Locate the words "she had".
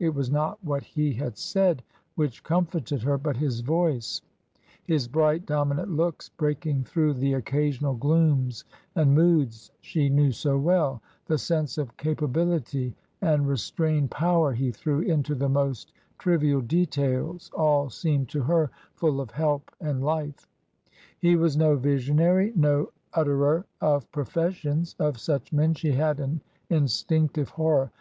25.74-26.18